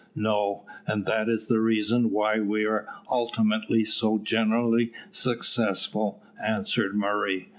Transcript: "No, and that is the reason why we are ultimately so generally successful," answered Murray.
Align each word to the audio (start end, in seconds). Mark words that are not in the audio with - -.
"No, 0.15 0.65
and 0.87 1.05
that 1.05 1.29
is 1.29 1.45
the 1.45 1.59
reason 1.59 2.09
why 2.09 2.39
we 2.39 2.65
are 2.65 2.87
ultimately 3.11 3.85
so 3.85 4.17
generally 4.17 4.91
successful," 5.11 6.23
answered 6.43 6.95
Murray. 6.95 7.49